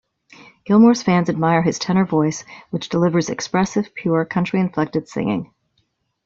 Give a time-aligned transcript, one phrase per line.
[0.65, 5.53] Gilmore's fans admire his tenor voice, which delivers expressive, pure, country-inflected singing.